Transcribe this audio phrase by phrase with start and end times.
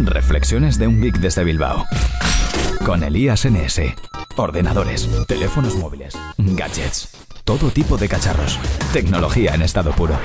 [0.00, 1.84] Reflexiones de un geek desde Bilbao.
[2.84, 3.80] Con Elías NS.
[4.36, 7.08] Ordenadores, teléfonos móviles, gadgets,
[7.44, 8.60] todo tipo de cacharros.
[8.92, 10.16] Tecnología en estado puro.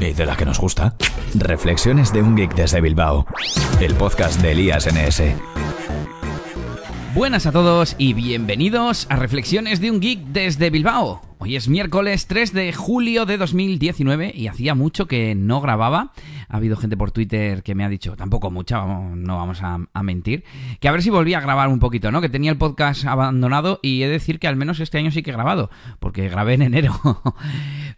[0.00, 0.96] ¿Y de la que nos gusta?
[1.34, 3.26] Reflexiones de un geek desde Bilbao.
[3.80, 5.22] El podcast de Elías NS.
[7.14, 11.20] Buenas a todos y bienvenidos a Reflexiones de un Geek desde Bilbao.
[11.40, 16.12] Hoy es miércoles 3 de julio de 2019 y hacía mucho que no grababa.
[16.52, 20.02] Ha habido gente por Twitter que me ha dicho, tampoco mucha, no vamos a, a
[20.02, 20.44] mentir,
[20.80, 22.20] que a ver si volvía a grabar un poquito, ¿no?
[22.20, 25.22] Que tenía el podcast abandonado y he de decir que al menos este año sí
[25.22, 26.92] que he grabado, porque grabé en enero.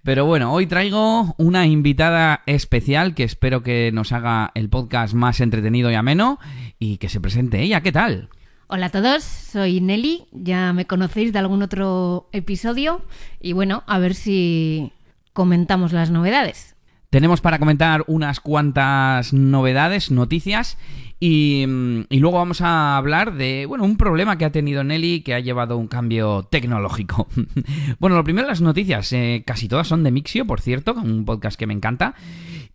[0.04, 5.40] Pero bueno, hoy traigo una invitada especial que espero que nos haga el podcast más
[5.40, 6.38] entretenido y ameno
[6.78, 7.80] y que se presente ella.
[7.80, 8.28] ¿Qué tal?
[8.68, 13.02] Hola a todos, soy Nelly, ya me conocéis de algún otro episodio
[13.40, 14.92] y bueno, a ver si
[15.32, 16.73] comentamos las novedades.
[17.14, 20.76] Tenemos para comentar unas cuantas novedades, noticias
[21.20, 25.20] y, mm, y luego vamos a hablar de, bueno, un problema que ha tenido Nelly
[25.22, 27.28] que ha llevado un cambio tecnológico.
[27.98, 31.58] bueno, lo primero las noticias, eh, casi todas son de Mixio, por cierto, un podcast
[31.58, 32.14] que me encanta.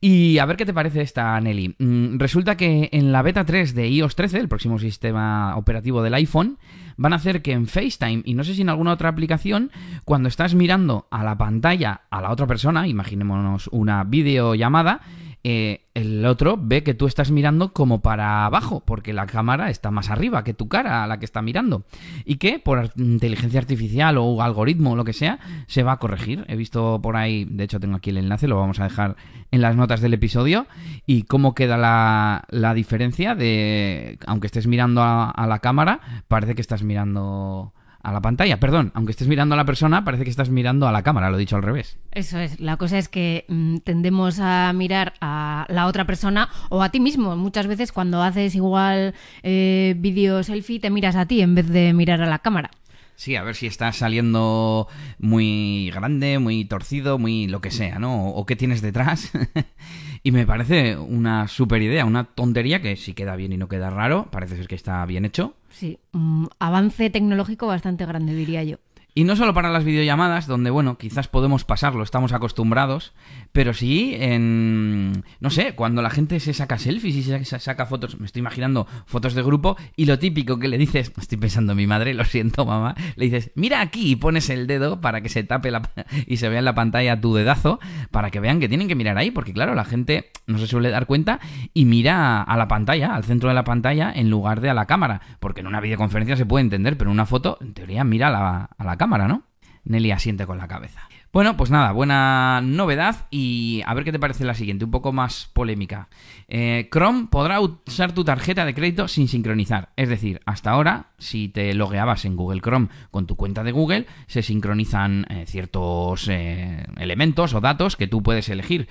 [0.02, 1.76] Y a ver qué te parece esta, Nelly.
[1.78, 6.14] Mm, Resulta que en la beta 3 de iOS 13, el próximo sistema operativo del
[6.14, 6.58] iPhone,
[7.00, 9.72] van a hacer que en FaceTime y no sé si en alguna otra aplicación,
[10.04, 15.02] cuando estás mirando a la pantalla a la otra persona, imaginémonos una videollamada,
[15.44, 19.90] eh, el otro ve que tú estás mirando como para abajo, porque la cámara está
[19.90, 21.84] más arriba que tu cara a la que está mirando.
[22.26, 26.46] Y que por inteligencia artificial o algoritmo o lo que sea, se va a corregir.
[26.48, 29.16] He visto por ahí, de hecho tengo aquí el enlace, lo vamos a dejar
[29.52, 30.68] en las notas del episodio.
[31.06, 36.84] Y cómo queda la, diferencia de, aunque estés mirando a la cámara, parece que estás
[36.84, 38.60] mirando a la pantalla.
[38.60, 41.38] Perdón, aunque estés mirando a la persona, parece que estás mirando a la cámara, lo
[41.38, 41.98] he dicho al revés.
[42.12, 46.82] Eso es, la cosa es que mm, tendemos a mirar a la otra persona o
[46.82, 47.36] a ti mismo.
[47.36, 51.94] Muchas veces cuando haces igual eh, vídeo selfie te miras a ti en vez de
[51.94, 52.72] mirar a la cámara.
[53.16, 54.88] Sí, a ver si estás saliendo
[55.18, 58.30] muy grande, muy torcido, muy lo que sea, ¿no?
[58.30, 59.30] O, o qué tienes detrás.
[60.24, 63.90] y me parece una super idea, una tontería que si queda bien y no queda
[63.90, 65.56] raro, parece ser que está bien hecho.
[65.70, 68.78] Sí, mm, avance tecnológico bastante grande diría yo.
[69.16, 73.14] Y no solo para las videollamadas, donde, bueno, quizás podemos pasarlo, estamos acostumbrados,
[73.52, 75.24] pero sí en...
[75.40, 78.42] No sé, cuando la gente se saca selfies y se sa- saca fotos, me estoy
[78.42, 82.14] imaginando fotos de grupo, y lo típico que le dices, estoy pensando en mi madre,
[82.14, 85.72] lo siento mamá, le dices, mira aquí y pones el dedo para que se tape
[85.72, 85.82] la...
[86.28, 87.80] y se vea en la pantalla tu dedazo,
[88.12, 90.92] para que vean que tienen que mirar ahí, porque claro, la gente no se suele
[90.92, 91.40] dar cuenta
[91.74, 94.86] y mira a la pantalla, al centro de la pantalla, en lugar de a la
[94.86, 98.28] cámara, porque en una videoconferencia se puede entender, pero en una foto, en teoría, mira
[98.28, 99.44] a la, a la cámara, ¿no?
[99.84, 101.09] Nelly asiente con la cabeza.
[101.32, 105.14] Bueno, pues nada, buena novedad y a ver qué te parece la siguiente, un poco
[105.14, 106.10] más polémica.
[106.48, 109.90] Eh, Chrome podrá usar tu tarjeta de crédito sin sincronizar.
[109.96, 114.08] Es decir, hasta ahora, si te logueabas en Google Chrome con tu cuenta de Google,
[114.26, 118.88] se sincronizan eh, ciertos eh, elementos o datos que tú puedes elegir,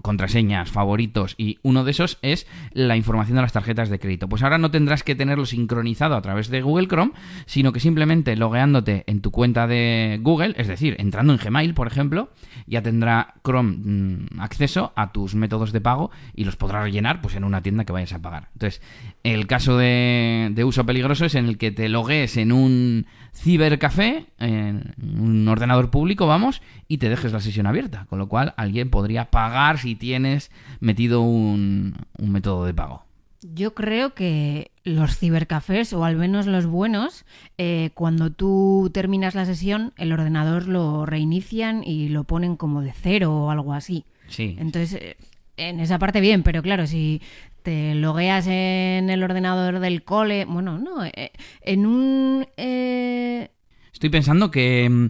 [0.00, 4.30] contraseñas, favoritos, y uno de esos es la información de las tarjetas de crédito.
[4.30, 7.12] Pues ahora no tendrás que tenerlo sincronizado a través de Google Chrome,
[7.44, 11.86] sino que simplemente logueándote en tu cuenta de Google, es decir, entrando en Gmail, por
[11.86, 12.30] ejemplo,
[12.66, 17.34] ya tendrá Chrome mm, acceso a tus métodos de pago y los podrá rellenar pues
[17.36, 18.48] en una tienda que vayas a pagar.
[18.54, 18.80] Entonces,
[19.22, 24.26] el caso de, de uso peligroso es en el que te logues en un cibercafé,
[24.38, 28.90] en un ordenador público, vamos, y te dejes la sesión abierta, con lo cual alguien
[28.90, 30.50] podría pagar si tienes
[30.80, 33.04] metido un, un método de pago.
[33.52, 37.26] Yo creo que los cibercafés, o al menos los buenos,
[37.58, 42.92] eh, cuando tú terminas la sesión, el ordenador lo reinician y lo ponen como de
[42.92, 44.04] cero o algo así.
[44.28, 44.56] Sí.
[44.58, 45.16] Entonces, eh,
[45.58, 47.20] en esa parte bien, pero claro, si
[47.62, 51.30] te logueas en el ordenador del cole, bueno, no, eh,
[51.60, 52.46] en un...
[52.56, 53.50] eh,
[53.92, 55.06] Estoy pensando que, mm,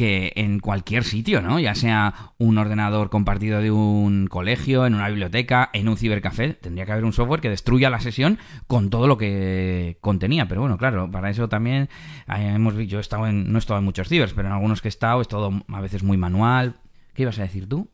[0.00, 1.60] que en cualquier sitio, ¿no?
[1.60, 6.86] Ya sea un ordenador compartido de un colegio, en una biblioteca, en un cibercafé, tendría
[6.86, 10.48] que haber un software que destruya la sesión con todo lo que contenía.
[10.48, 11.90] Pero bueno, claro, para eso también
[12.34, 14.80] eh, hemos yo he estado en, no he estado en muchos cibers, pero en algunos
[14.80, 16.76] que he estado es todo a veces muy manual.
[17.12, 17.90] ¿Qué ibas a decir tú?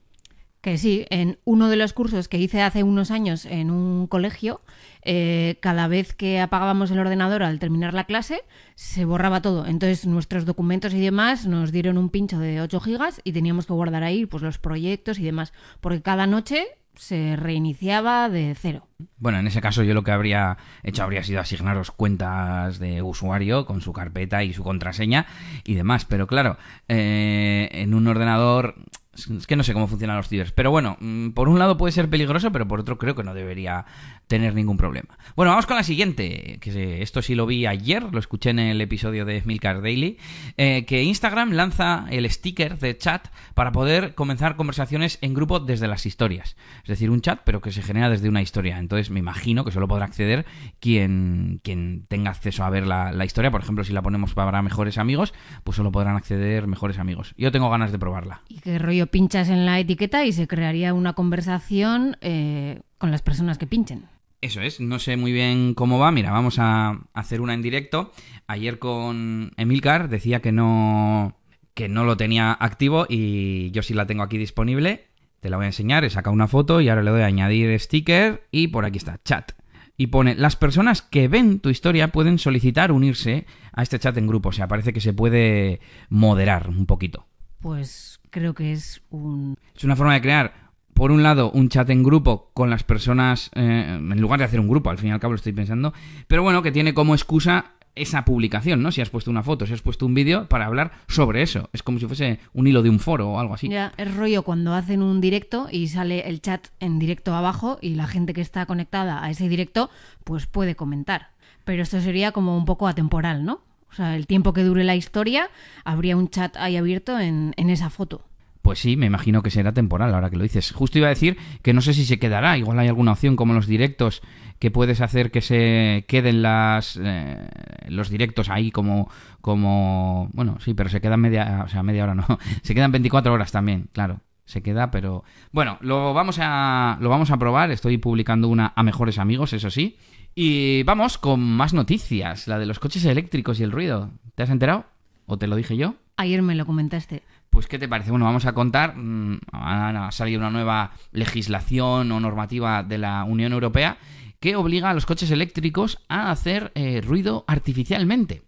[0.66, 4.62] Que sí, en uno de los cursos que hice hace unos años en un colegio,
[5.02, 8.40] eh, cada vez que apagábamos el ordenador al terminar la clase,
[8.74, 9.64] se borraba todo.
[9.64, 13.74] Entonces nuestros documentos y demás nos dieron un pincho de 8 gigas y teníamos que
[13.74, 16.66] guardar ahí pues, los proyectos y demás, porque cada noche
[16.96, 18.88] se reiniciaba de cero.
[19.18, 23.66] Bueno, en ese caso yo lo que habría hecho habría sido asignaros cuentas de usuario
[23.66, 25.26] con su carpeta y su contraseña
[25.62, 26.06] y demás.
[26.06, 26.56] Pero claro,
[26.88, 28.76] eh, en un ordenador
[29.16, 30.52] Es que no sé cómo funcionan los cibers.
[30.52, 33.34] Pero bueno, mm, por un lado puede ser peligroso, pero por otro creo que no
[33.34, 33.86] debería
[34.26, 35.18] tener ningún problema.
[35.36, 36.58] Bueno, vamos con la siguiente.
[36.60, 40.18] Que esto sí lo vi ayer, lo escuché en el episodio de Milcar Daily.
[40.56, 45.86] Eh, que Instagram lanza el sticker de chat para poder comenzar conversaciones en grupo desde
[45.86, 46.56] las historias.
[46.82, 48.78] Es decir, un chat, pero que se genera desde una historia.
[48.78, 50.46] Entonces me imagino que solo podrá acceder
[50.80, 53.50] quien, quien tenga acceso a ver la, la historia.
[53.50, 57.34] Por ejemplo, si la ponemos para mejores amigos, pues solo podrán acceder mejores amigos.
[57.36, 58.40] Yo tengo ganas de probarla.
[58.48, 63.22] Y qué rollo pinchas en la etiqueta y se crearía una conversación eh, con las
[63.22, 64.04] personas que pinchen.
[64.46, 66.12] Eso es, no sé muy bien cómo va.
[66.12, 68.12] Mira, vamos a hacer una en directo.
[68.46, 71.36] Ayer con Emilcar decía que no,
[71.74, 75.08] que no lo tenía activo y yo sí la tengo aquí disponible.
[75.40, 77.76] Te la voy a enseñar, he sacado una foto y ahora le doy a añadir
[77.80, 79.50] sticker y por aquí está, chat.
[79.96, 84.28] Y pone, las personas que ven tu historia pueden solicitar unirse a este chat en
[84.28, 84.50] grupo.
[84.50, 87.26] O sea, parece que se puede moderar un poquito.
[87.58, 89.56] Pues creo que es un...
[89.74, 90.65] Es una forma de crear,
[90.96, 94.58] por un lado, un chat en grupo con las personas, eh, en lugar de hacer
[94.58, 95.92] un grupo, al fin y al cabo lo estoy pensando,
[96.26, 98.90] pero bueno, que tiene como excusa esa publicación, ¿no?
[98.90, 101.68] Si has puesto una foto, si has puesto un vídeo para hablar sobre eso.
[101.74, 103.68] Es como si fuese un hilo de un foro o algo así.
[103.68, 107.94] Ya, es rollo cuando hacen un directo y sale el chat en directo abajo y
[107.94, 109.90] la gente que está conectada a ese directo
[110.24, 111.28] pues puede comentar.
[111.66, 113.60] Pero esto sería como un poco atemporal, ¿no?
[113.90, 115.50] O sea, el tiempo que dure la historia,
[115.84, 118.22] habría un chat ahí abierto en, esa foto.
[118.66, 120.72] Pues sí, me imagino que será temporal ahora que lo dices.
[120.72, 122.58] Justo iba a decir que no sé si se quedará.
[122.58, 124.22] Igual hay alguna opción como los directos
[124.58, 127.46] que puedes hacer que se queden las eh,
[127.86, 129.08] los directos ahí como
[129.40, 132.26] como bueno sí, pero se quedan media o sea media hora no,
[132.62, 134.18] se quedan 24 horas también, claro.
[134.46, 135.22] Se queda, pero
[135.52, 137.70] bueno, lo vamos a lo vamos a probar.
[137.70, 139.96] Estoy publicando una a mejores amigos, eso sí.
[140.34, 144.10] Y vamos con más noticias, la de los coches eléctricos y el ruido.
[144.34, 144.86] ¿Te has enterado?
[145.26, 145.94] ¿O te lo dije yo?
[146.16, 147.22] Ayer me lo comentaste.
[147.56, 148.10] Pues, ¿qué te parece?
[148.10, 148.98] Bueno, vamos a contar.
[148.98, 153.96] Mm, ha salido una nueva legislación o normativa de la Unión Europea
[154.40, 158.42] que obliga a los coches eléctricos a hacer eh, ruido artificialmente.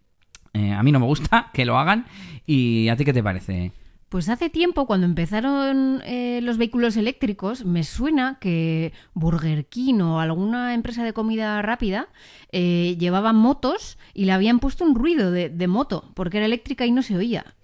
[0.53, 2.05] Eh, a mí no me gusta que lo hagan.
[2.45, 3.73] ¿Y a ti qué te parece?
[4.11, 10.21] Pues hace tiempo, cuando empezaron eh, los vehículos eléctricos, me suena que Burger King o
[10.21, 12.09] alguna empresa de comida rápida
[12.53, 16.91] eh, llevaban motos y le habían puesto un ruido de, moto, porque era eléctrica y
[16.91, 17.55] no se oía.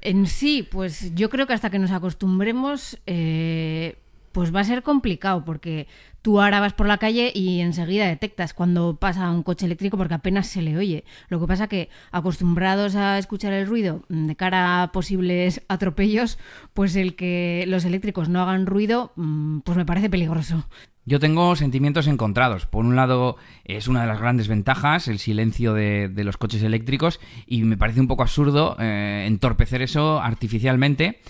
[0.00, 3.96] En sí, pues yo creo que hasta que nos acostumbremos, eh,
[4.32, 5.88] pues va a ser complicado, porque
[6.22, 10.14] tú ahora vas por la calle y enseguida detectas cuando pasa un coche eléctrico porque
[10.14, 11.04] apenas se le oye.
[11.28, 16.38] Lo que pasa que acostumbrados a escuchar el ruido de cara a posibles atropellos,
[16.74, 20.64] pues el que los eléctricos no hagan ruido, mm, pues me parece peligroso.
[21.08, 22.66] Yo tengo sentimientos encontrados.
[22.66, 27.18] Por un lado, es una de las grandes ventajas el silencio de, los coches eléctricos
[27.46, 31.20] y me parece un poco absurdo eh, entorpecer eso artificialmente.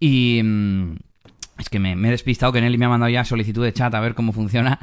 [0.00, 0.94] Y, mm,
[1.58, 4.00] es que me, he despistado que Nelly me ha mandado ya solicitud de chat a
[4.00, 4.78] ver cómo funciona.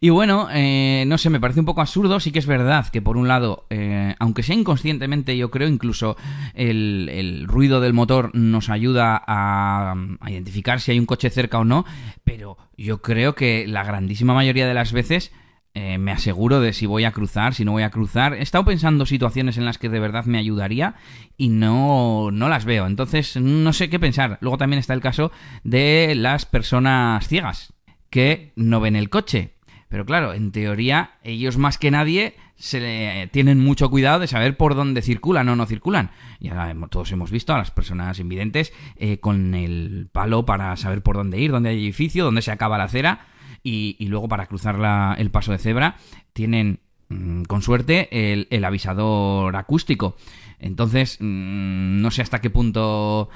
[0.00, 2.20] Y bueno, eh, no sé, me parece un poco absurdo.
[2.20, 6.16] Sí que es verdad que por un lado, eh, aunque sea inconscientemente, yo creo incluso
[6.54, 9.94] el, ruido del motor nos ayuda a,
[10.28, 11.84] identificar si hay un coche cerca o no.
[12.24, 15.32] Pero yo creo que la grandísima mayoría de las veces
[15.74, 18.34] eh, me aseguro de si voy a cruzar, si no voy a cruzar.
[18.34, 20.96] He estado pensando situaciones en las que de verdad me ayudaría
[21.38, 22.86] y no, no las veo.
[22.86, 24.38] Entonces, no sé qué pensar.
[24.42, 25.32] Luego también está el caso
[25.64, 27.72] de las personas ciegas
[28.10, 29.54] que no ven el coche.
[29.88, 34.74] Pero claro, en teoría, ellos más que nadie se tienen mucho cuidado de saber por
[34.74, 36.10] dónde circulan o no circulan.
[36.38, 41.16] Ya todos hemos visto a las personas invidentes eh, con el palo para saber por
[41.16, 43.31] dónde ir, dónde hay edificio, dónde se acaba la acera
[43.62, 45.96] y, luego para cruzar el paso de cebra
[46.32, 50.16] tienen mm, con suerte el, avisador acústico.
[50.58, 53.28] Entonces, mm, no sé hasta qué punto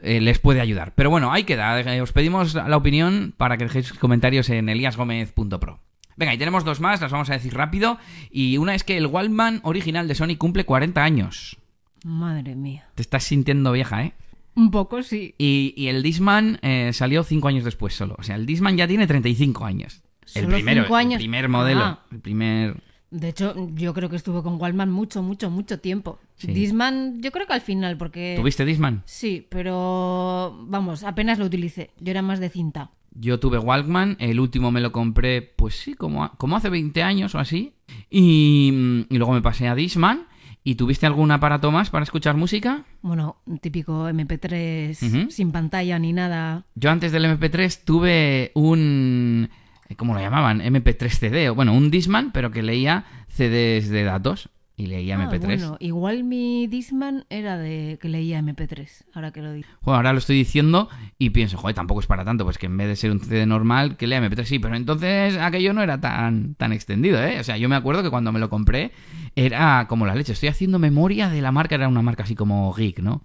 [0.00, 0.92] eh, les puede ayudar.
[0.94, 1.80] Pero bueno, ahí queda.
[1.80, 5.80] Eh, os pedimos la opinión para que dejéis comentarios en eliasgomez.pro.
[6.16, 7.98] Venga, y tenemos dos más, las vamos a decir rápido.
[8.30, 11.58] Y una es que el Waldman original de Sony cumple 40 años.
[12.04, 12.86] Madre mía.
[12.94, 14.12] Te estás sintiendo vieja, ¿eh?
[14.56, 15.34] Un poco, sí.
[15.38, 18.14] Y, el Disman eh, salió cinco años después solo.
[18.18, 20.02] O sea, el Disman ya tiene 35 años.
[20.34, 21.14] El primero, cinco años?
[21.14, 21.80] el primer modelo.
[21.80, 22.04] Ah.
[22.10, 22.76] El primer...
[23.10, 26.18] De hecho, yo creo que estuve con Walkman mucho, mucho, mucho tiempo.
[26.42, 28.34] Disman, yo creo que al final, porque...
[28.36, 29.02] ¿Tuviste Disman?
[29.04, 31.90] Sí, pero vamos, apenas lo utilicé.
[32.00, 32.90] Yo era más de cinta.
[33.12, 37.36] Yo tuve Walkman, el último me lo compré, pues sí, como, como hace 20 años
[37.36, 37.74] o así.
[38.10, 40.26] Y, y luego me pasé a Disman
[40.66, 42.84] ¿Y tuviste algún aparato más para escuchar música?
[43.02, 46.64] Bueno, un típico MP3 sin pantalla ni nada.
[46.74, 49.50] Yo antes del MP3 tuve un...
[49.98, 50.60] ¿Cómo lo llamaban?
[50.60, 51.50] MP3 CD.
[51.50, 54.48] Bueno, un Disman, pero que leía CDs de datos.
[54.76, 55.44] Y leía Ah, MP3.
[55.44, 59.68] bueno, igual mi Disman era de que leía MP3, ahora que lo digo.
[59.82, 60.88] Bueno, ahora lo estoy diciendo
[61.18, 63.46] y pienso, joder, tampoco es para tanto, pues que en vez de ser un CD
[63.46, 67.38] normal, que lea MP3, sí, pero entonces aquello no era tan, tan extendido, ¿eh?
[67.38, 68.90] O sea, yo me acuerdo que cuando me lo compré
[69.36, 70.32] era como la leche.
[70.32, 73.22] Estoy haciendo memoria de la marca, era una marca así como geek, ¿no?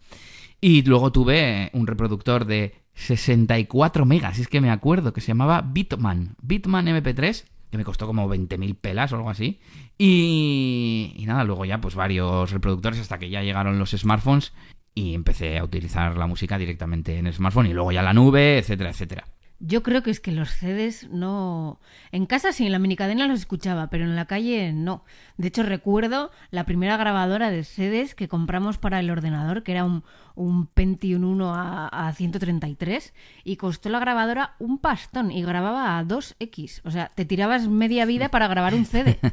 [0.61, 5.61] Y luego tuve un reproductor de 64 megas, es que me acuerdo, que se llamaba
[5.61, 9.59] Bitman, Bitman MP3, que me costó como 20.000 pelas o algo así.
[9.97, 14.53] Y, y nada, luego ya pues varios reproductores hasta que ya llegaron los smartphones
[14.95, 18.57] y empecé a utilizar la música directamente en el smartphone y luego ya la nube,
[18.57, 19.25] etcétera, etcétera.
[19.59, 21.79] Yo creo que es que los CDs no...
[22.11, 25.03] En casa sí, en la minicadena los escuchaba, pero en la calle no.
[25.37, 29.83] De hecho, recuerdo la primera grabadora de CDs que compramos para el ordenador, que era
[29.83, 30.03] un,
[30.35, 33.13] un Pentium 1 a, a 133,
[33.43, 36.81] y costó la grabadora un pastón y grababa a 2X.
[36.85, 39.19] O sea, te tirabas media vida para grabar un CD.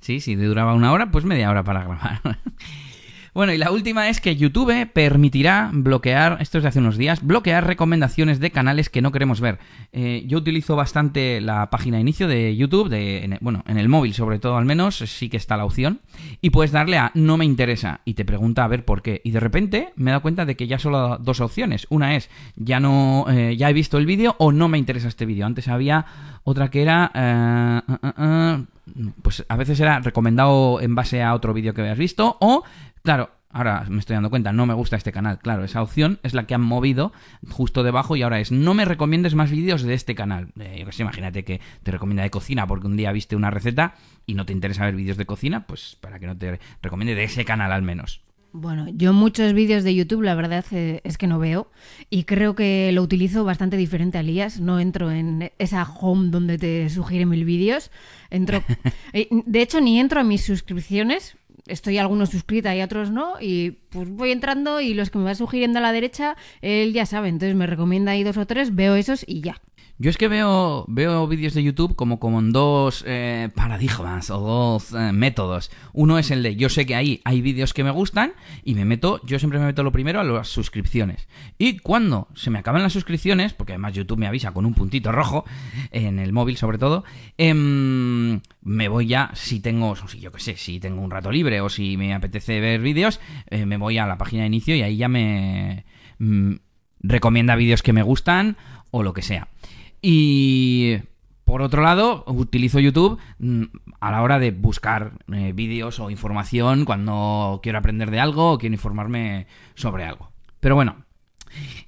[0.00, 2.20] Sí, si duraba una hora, pues media hora para grabar.
[3.34, 7.24] Bueno, y la última es que YouTube permitirá bloquear, esto es de hace unos días,
[7.24, 9.58] bloquear recomendaciones de canales que no queremos ver.
[9.94, 13.88] Eh, yo utilizo bastante la página de inicio de YouTube, de, en- bueno, en el
[13.88, 16.00] móvil sobre todo al menos, sí que está la opción,
[16.42, 19.22] y puedes darle a no me interesa y te pregunta a ver por qué.
[19.24, 21.86] Y de repente me he dado cuenta de que ya solo dos opciones.
[21.88, 25.24] Una es ya no, eh, ya he visto el vídeo o no me interesa este
[25.24, 25.46] vídeo.
[25.46, 26.04] Antes había
[26.44, 27.10] otra que era...
[27.14, 27.80] eh,
[28.18, 28.64] eh,
[29.22, 32.64] pues a veces era recomendado en base a otro vídeo que habías visto o,
[33.02, 35.38] claro, ahora me estoy dando cuenta, no me gusta este canal.
[35.38, 37.12] Claro, esa opción es la que han movido
[37.48, 40.48] justo debajo y ahora es no me recomiendes más vídeos de este canal.
[40.58, 43.94] Eh, sé, imagínate que te recomienda de cocina porque un día viste una receta
[44.26, 47.24] y no te interesa ver vídeos de cocina, pues para que no te recomiende de
[47.24, 48.22] ese canal al menos.
[48.54, 51.70] Bueno, yo muchos vídeos de YouTube la verdad eh, es que no veo
[52.10, 54.60] y creo que lo utilizo bastante diferente a Elías.
[54.60, 57.90] No entro en esa home donde te sugieren mil vídeos.
[58.28, 58.62] Entro,
[59.14, 61.38] eh, de hecho, ni entro a mis suscripciones.
[61.66, 63.34] Estoy a algunos suscrita y otros no.
[63.40, 67.06] Y pues voy entrando y los que me va sugiriendo a la derecha, él ya
[67.06, 67.28] sabe.
[67.28, 69.60] Entonces me recomienda ahí dos o tres, veo esos y ya.
[69.98, 74.92] Yo es que veo, veo vídeos de YouTube como, en dos eh, paradigmas o dos
[74.94, 75.70] eh, métodos.
[75.92, 78.32] Uno es el de yo sé que ahí hay vídeos que me gustan
[78.64, 81.28] y me meto, yo siempre me meto lo primero a las suscripciones.
[81.58, 85.12] Y cuando se me acaban las suscripciones, porque además YouTube me avisa con un puntito
[85.12, 85.44] rojo,
[85.90, 87.04] en el móvil sobre todo,
[87.38, 91.60] em, me voy ya, si tengo, si yo qué sé, si tengo un rato libre
[91.60, 93.20] o si me apetece ver vídeos,
[93.50, 95.84] eh, me voy a la página de inicio y ahí ya me
[96.18, 96.54] mm,
[97.00, 98.56] recomienda vídeos que me gustan
[98.90, 99.48] o lo que sea.
[100.02, 100.98] Y
[101.44, 103.62] por otro lado, utilizo YouTube mm,
[104.00, 108.58] a la hora de buscar eh, vídeos o información cuando quiero aprender de algo o
[108.58, 110.32] quiero informarme sobre algo.
[110.60, 111.04] Pero bueno,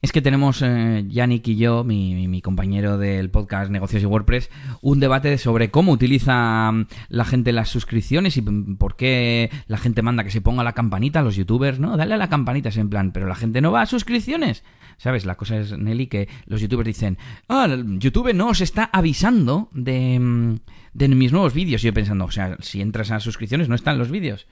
[0.03, 4.51] es que tenemos, eh, Yannick y yo, mi, compañero del podcast Negocios y WordPress,
[4.83, 9.79] un debate sobre cómo utiliza mm, la gente las suscripciones y mm, por qué la
[9.79, 11.97] gente manda que se ponga la campanita, los youtubers, ¿no?
[11.97, 14.65] Dale a la campanita, es en plan, pero la gente no va a suscripciones.
[14.97, 15.27] ¿Sabes?
[15.27, 17.19] La cosa es, Nelly, que los youtubers dicen,
[17.49, 17.67] ah,
[17.99, 20.57] YouTube no os está avisando de, mm,
[20.95, 21.83] de mis nuevos vídeos.
[21.83, 24.47] Y yo pensando, o sea, si entras a suscripciones no están los vídeos.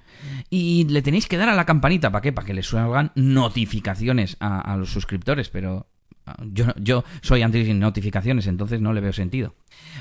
[0.51, 2.33] Y le tenéis que dar a la campanita, ¿para qué?
[2.33, 5.87] Para que les salgan notificaciones a, a los suscriptores, pero
[6.27, 9.55] ah, yo, yo soy anti notificaciones, entonces no le veo sentido.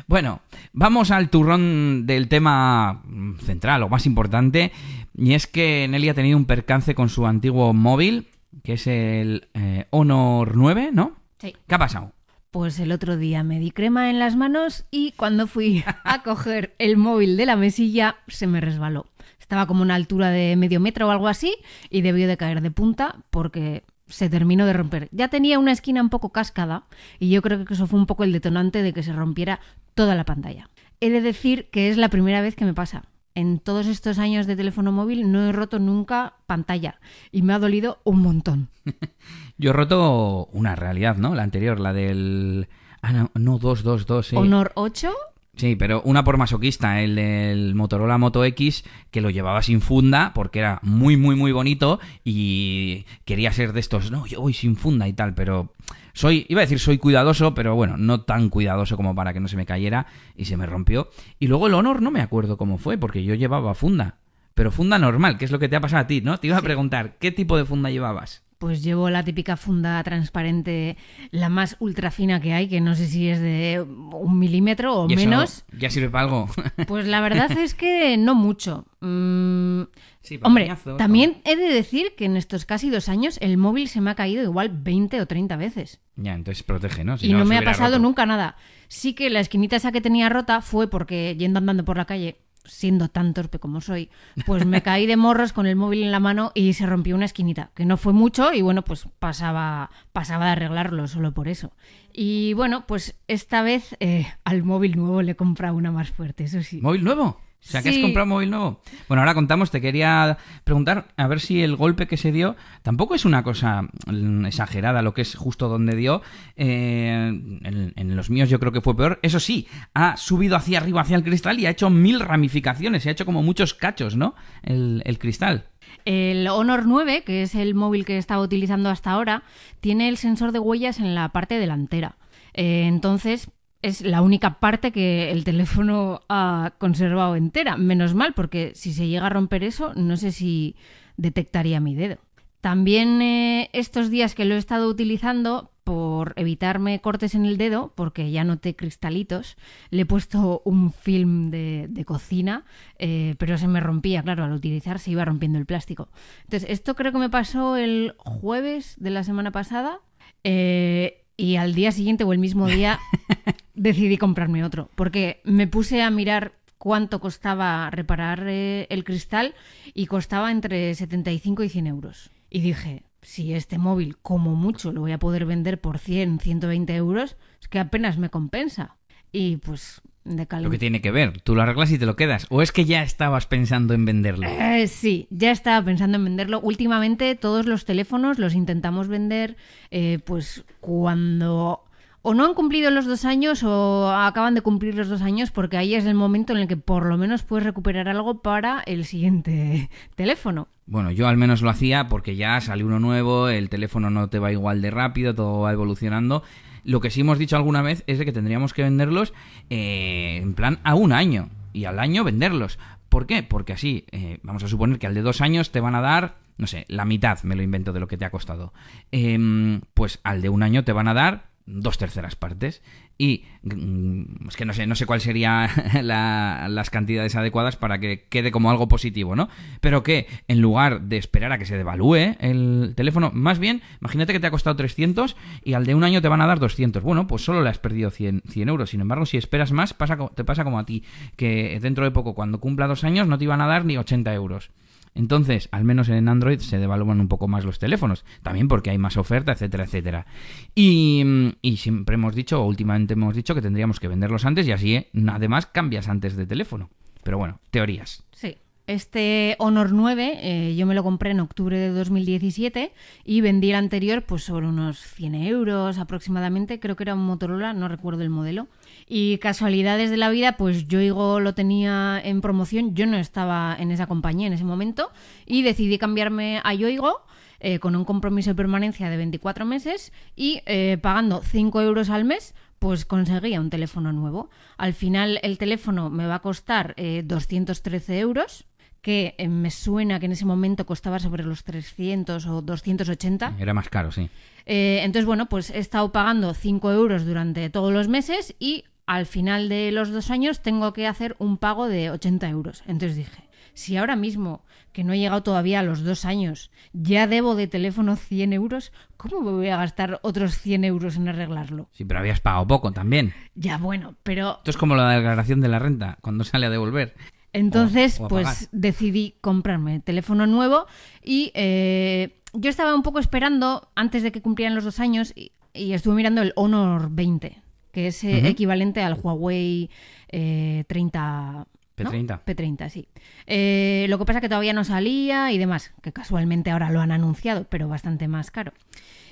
[0.07, 0.41] Bueno,
[0.73, 3.03] vamos al turrón del tema
[3.43, 4.71] central o más importante,
[5.15, 8.27] y es que Nelly ha tenido un percance con su antiguo móvil,
[8.63, 11.17] que es el eh, Honor 9, ¿no?
[11.39, 11.55] Sí.
[11.67, 12.13] ¿Qué ha pasado?
[12.51, 16.75] Pues el otro día me di crema en las manos y cuando fui a coger
[16.79, 19.05] el móvil de la mesilla se me resbaló.
[19.39, 21.55] Estaba como a una altura de medio metro o algo así
[21.89, 25.07] y debió de caer de punta porque se terminó de romper.
[25.13, 26.83] Ya tenía una esquina un poco cascada
[27.19, 29.61] y yo creo que eso fue un poco el detonante de que se rompiera
[29.95, 30.69] toda la pantalla.
[30.99, 33.05] He de decir que es la primera vez que me pasa.
[33.33, 36.99] En todos estos años de teléfono móvil no he roto nunca pantalla
[37.31, 38.67] y me ha dolido un montón.
[39.61, 41.35] Yo he roto una realidad, ¿no?
[41.35, 42.67] La anterior, la del...
[43.03, 44.35] Ah, no, no 222, sí.
[44.35, 45.11] Honor 8
[45.55, 50.31] Sí, pero una por masoquista, el del Motorola Moto X, que lo llevaba sin funda
[50.33, 54.75] porque era muy, muy, muy bonito y quería ser de estos, no, yo voy sin
[54.75, 55.73] funda y tal, pero
[56.13, 59.47] soy, iba a decir soy cuidadoso, pero bueno, no tan cuidadoso como para que no
[59.47, 61.11] se me cayera y se me rompió.
[61.37, 64.17] Y luego el Honor no me acuerdo cómo fue, porque yo llevaba funda,
[64.55, 66.39] pero funda normal, que es lo que te ha pasado a ti, ¿no?
[66.39, 68.43] Te iba a preguntar, ¿qué tipo de funda llevabas?
[68.61, 70.95] Pues llevo la típica funda transparente,
[71.31, 75.09] la más ultra fina que hay, que no sé si es de un milímetro o
[75.09, 75.65] ¿Y eso menos.
[75.75, 76.47] ¿Ya sirve para algo?
[76.87, 78.85] Pues la verdad es que no mucho.
[78.99, 79.81] Mm,
[80.21, 83.99] Sí, hombre, también he de decir que en estos casi dos años el móvil se
[83.99, 85.99] me ha caído igual 20 o 30 veces.
[86.15, 87.17] Ya, entonces protege, ¿no?
[87.17, 88.03] Si y no, me ha pasado roto.
[88.03, 88.55] nunca nada.
[88.87, 92.37] Sí que la esquinita esa que tenía rota fue porque yendo andando por la calle
[92.65, 94.09] siendo tan torpe como soy,
[94.45, 97.25] pues me caí de morros con el móvil en la mano y se rompió una
[97.25, 101.71] esquinita, que no fue mucho y bueno, pues pasaba, pasaba de arreglarlo solo por eso.
[102.13, 106.43] Y bueno, pues esta vez eh, al móvil nuevo le he comprado una más fuerte,
[106.43, 106.81] eso sí.
[106.81, 107.39] ¿Móvil nuevo?
[107.63, 108.81] O sea, que has comprado un móvil nuevo.
[109.07, 113.13] Bueno, ahora contamos, te quería preguntar a ver si el golpe que se dio tampoco
[113.13, 116.21] es una cosa mm, exagerada, lo que es justo donde dio.
[116.55, 117.27] Eh,
[117.63, 119.19] en, en los míos yo creo que fue peor.
[119.21, 123.09] Eso sí, ha subido hacia arriba, hacia el cristal y ha hecho mil ramificaciones, se
[123.09, 124.35] ha hecho como muchos cachos, ¿no?
[124.63, 125.65] El, el cristal.
[126.05, 129.43] El Honor 9, que es el móvil que estaba utilizando hasta ahora,
[129.81, 132.17] tiene el sensor de huellas en la parte delantera.
[132.53, 133.49] Eh, entonces,
[133.81, 137.77] es la única parte que el teléfono ha conservado entera.
[137.77, 140.75] Menos mal, porque si se llega a romper eso, no sé si
[141.17, 142.17] detectaría mi dedo.
[142.61, 147.91] También eh, estos días que lo he estado utilizando, por evitarme cortes en el dedo,
[147.95, 149.57] porque ya noté cristalitos,
[149.89, 152.65] le he puesto un film de, cocina,
[152.99, 156.09] eh, pero se me rompía, claro, al utilizar se iba rompiendo el plástico.
[156.43, 159.99] Entonces, esto creo que me pasó el jueves de la semana pasada.
[160.43, 162.99] eh, y al día siguiente o el mismo día
[163.75, 169.53] decidí comprarme otro, porque me puse a mirar cuánto costaba reparar eh, el cristal
[169.93, 172.31] y costaba entre 75 y 100 euros.
[172.49, 176.95] Y dije, si este móvil como mucho lo voy a poder vender por 100, 120
[176.95, 178.97] euros, es que apenas me compensa.
[179.31, 182.45] Y pues de Lo que tiene que ver, tú lo arreglas y te lo quedas.
[182.49, 184.47] ¿O es que ya estabas pensando en venderlo?
[184.47, 186.59] Eh, sí, ya estaba pensando en venderlo.
[186.61, 189.55] Últimamente todos los teléfonos los intentamos vender
[189.89, 191.83] eh, pues cuando
[192.23, 195.77] o no han cumplido los dos años o acaban de cumplir los dos años porque
[195.77, 199.05] ahí es el momento en el que por lo menos puedes recuperar algo para el
[199.05, 200.67] siguiente teléfono.
[200.85, 204.39] Bueno, yo al menos lo hacía porque ya salió uno nuevo, el teléfono no te
[204.39, 206.43] va igual de rápido, todo va evolucionando.
[206.83, 209.33] Lo que sí hemos dicho alguna vez es de que tendríamos que venderlos
[209.69, 212.79] eh, en plan a un año y al año venderlos.
[213.09, 213.43] ¿Por qué?
[213.43, 216.37] Porque así, eh, vamos a suponer que al de dos años te van a dar,
[216.57, 218.73] no sé, la mitad, me lo invento, de lo que te ha costado.
[219.11, 222.81] Em, pues al de un año te van a dar dos terceras partes
[223.17, 225.69] y mm, es que no sé no sé cuál sería
[226.01, 231.01] la- las cantidades adecuadas para que quede como algo positivo no pero que en lugar
[231.01, 234.75] de esperar a que se devalúe el teléfono más bien imagínate que te ha costado
[234.75, 237.69] 300 y al de un año te van a dar 200 bueno pues solo le
[237.69, 238.89] has perdido 100, 100 euros.
[238.89, 241.03] Sin embargo si esperas más pasa te pasa como a ti
[241.35, 244.33] que dentro de poco cuando cumpla dos años no te iban a dar ni 80
[244.33, 244.71] euros
[245.13, 248.97] entonces, al menos en Android se devalúan un poco más los teléfonos, también porque hay
[248.97, 250.25] más oferta, etcétera, etcétera.
[250.73, 254.67] Y, mm, y siempre hemos dicho, o últimamente hemos dicho, que tendríamos que venderlos antes
[254.67, 255.09] y así, ¿eh?
[255.27, 256.89] además, cambias antes de teléfono.
[257.23, 258.23] Pero bueno, teorías.
[258.31, 258.57] Sí.
[258.87, 262.91] Este Honor 9 eh, yo me lo compré en octubre de 2017
[263.23, 267.73] y vendí el anterior pues sobre unos 100 euros aproximadamente, creo que era un Motorola,
[267.73, 268.67] no recuerdo el modelo.
[269.13, 273.91] Y casualidades de la vida, pues Yoigo lo tenía en promoción, yo no estaba en
[273.91, 275.11] esa compañía en ese momento
[275.45, 277.19] y decidí cambiarme a Yoigo
[277.59, 282.23] eh, con un compromiso de permanencia de 24 meses y eh, pagando 5 euros al
[282.23, 284.49] mes, pues conseguía un teléfono nuevo.
[284.77, 288.65] Al final el teléfono me va a costar eh, 213 euros,
[289.01, 293.55] que eh, me suena que en ese momento costaba sobre los 300 o 280.
[293.59, 294.29] Era más caro, sí.
[294.65, 299.25] Eh, entonces, bueno, pues he estado pagando 5 euros durante todos los meses y al
[299.25, 302.81] final de los dos años tengo que hacer un pago de 80 euros.
[302.87, 307.27] Entonces dije, si ahora mismo, que no he llegado todavía a los dos años, ya
[307.27, 311.89] debo de teléfono 100 euros, ¿cómo me voy a gastar otros 100 euros en arreglarlo?
[311.91, 313.33] Sí, pero habías pagado poco también.
[313.55, 317.15] Ya bueno, pero Esto es como la declaración de la renta, cuando sale a devolver.
[317.53, 320.85] Entonces, O- o a pues decidí comprarme teléfono nuevo
[321.21, 325.51] y eh, yo estaba un poco esperando antes de que cumplieran los dos años y,
[325.73, 329.89] y estuve mirando el Honor 20, que es eh, equivalente al Huawei
[330.29, 331.67] eh, 30.
[332.03, 332.11] ¿no?
[332.11, 332.43] P30.
[332.43, 333.07] P30, sí.
[333.47, 337.11] Eh, lo que pasa que todavía no salía y demás, que casualmente ahora lo han
[337.11, 338.73] anunciado, pero bastante más caro.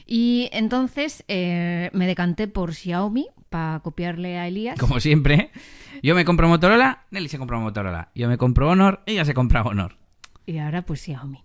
[0.06, 4.80] Y entonces eh, me decanté por Xiaomi para copiarle a Elías.
[4.80, 5.52] Como siempre,
[6.02, 8.10] yo me compro Motorola, Nelly se compra Motorola.
[8.16, 9.98] Yo me compro Honor, ella se compra Honor.
[10.46, 11.44] Y ahora pues Xiaomi.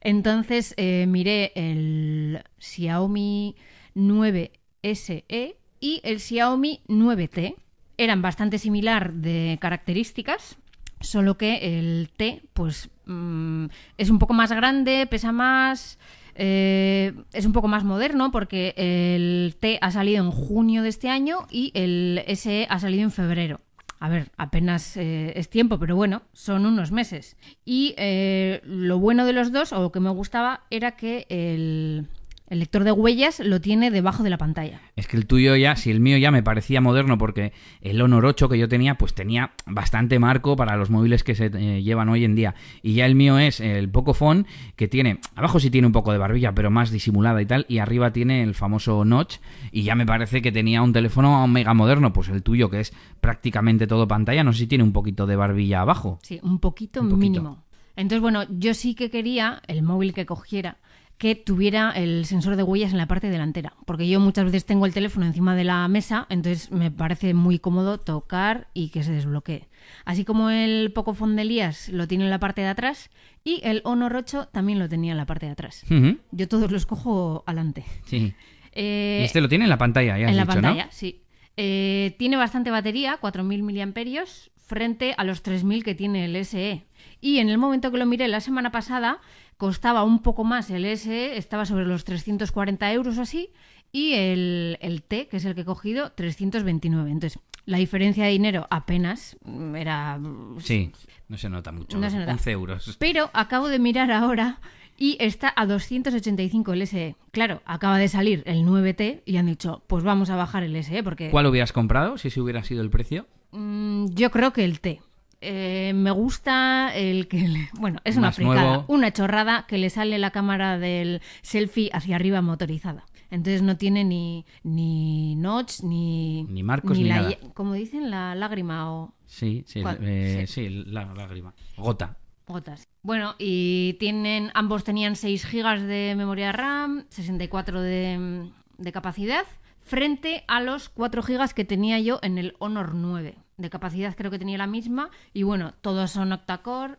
[0.00, 3.56] Entonces eh, miré el Xiaomi
[3.94, 7.54] 9SE y el Xiaomi 9T.
[7.96, 10.56] Eran bastante similar de características,
[11.00, 15.98] solo que el T pues mm, es un poco más grande, pesa más,
[16.34, 21.08] eh, es un poco más moderno porque el T ha salido en junio de este
[21.08, 23.60] año y el SE ha salido en febrero.
[24.00, 27.36] A ver, apenas eh, es tiempo, pero bueno, son unos meses.
[27.64, 32.08] Y eh, lo bueno de los dos, o lo que me gustaba, era que el,
[32.48, 34.80] El lector de huellas lo tiene debajo de la pantalla.
[34.94, 38.24] Es que el tuyo ya, si el mío ya me parecía moderno porque el Honor
[38.26, 42.08] 8 que yo tenía, pues tenía bastante marco para los móviles que se eh, llevan
[42.08, 42.54] hoy en día.
[42.82, 46.18] Y ya el mío es el Pocophone que tiene, abajo sí tiene un poco de
[46.18, 49.38] barbilla, pero más disimulada y tal, y arriba tiene el famoso notch
[49.72, 52.92] y ya me parece que tenía un teléfono mega moderno, pues el tuyo que es
[53.20, 56.20] prácticamente todo pantalla, no sé si tiene un poquito de barbilla abajo.
[56.22, 57.20] Sí, un poquito, Un poquito.
[57.40, 57.64] mínimo.
[57.96, 60.76] Entonces, bueno, yo sí que quería el móvil que cogiera
[61.18, 64.84] que tuviera el sensor de huellas en la parte delantera, porque yo muchas veces tengo
[64.84, 69.12] el teléfono encima de la mesa, entonces me parece muy cómodo tocar y que se
[69.12, 69.66] desbloquee.
[70.04, 73.10] Así como el Pocophone de Elías lo tiene en la parte de atrás
[73.44, 75.84] y el Honor 8 también lo tenía en la parte de atrás.
[76.32, 77.84] Yo todos los cojo adelante.
[78.04, 78.34] Sí.
[78.78, 80.90] Eh, Y este lo tiene en la pantalla, ya has en la dicho, pantalla, ¿no?
[80.92, 81.22] sí.
[81.56, 86.84] Eh, tiene bastante batería, 4.000 miliamperios, frente a los 3.000 que tiene el SE.
[87.22, 89.18] Y en el momento que lo miré la semana pasada,
[89.56, 93.50] costaba un poco más el SE, estaba sobre los 340 euros o así,
[93.92, 97.10] y el, el T, que es el que he cogido, 329.
[97.10, 99.36] Entonces, la diferencia de dinero apenas
[99.74, 100.20] era...
[100.58, 100.92] Sí,
[101.28, 101.98] no se nota mucho.
[101.98, 102.32] No se nota.
[102.32, 102.96] 11 euros.
[102.98, 104.60] Pero acabo de mirar ahora
[104.98, 107.16] y está a 285 el SE.
[107.32, 111.02] Claro, acaba de salir el 9T y han dicho, pues vamos a bajar el SE
[111.02, 113.26] porque ¿Cuál hubieras comprado si ese hubiera sido el precio?
[113.52, 115.00] mm, yo creo que el T.
[115.40, 117.46] Eh, me gusta el que...
[117.48, 122.16] le- Bueno, es una fricada, una chorrada que le sale la cámara del selfie hacia
[122.16, 123.04] arriba motorizada.
[123.30, 126.44] Entonces no tiene ni, ni notch, ni...
[126.44, 127.36] Ni marcos, ni la, nada.
[127.54, 130.52] Como dicen, la lágrima o Sí, eh, Sí.
[130.52, 131.52] sí, la lágrima.
[131.76, 132.16] Gota.
[132.46, 132.86] Gotas.
[133.02, 139.44] Bueno, y tienen, ambos tenían 6 GB de memoria RAM, 64 de, de capacidad,
[139.82, 143.34] frente a los 4 GB que tenía yo en el Honor 9.
[143.56, 146.96] De capacidad creo que tenía la misma, y bueno, todos son octa-core,